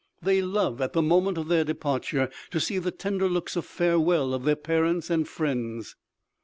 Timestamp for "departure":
1.63-2.31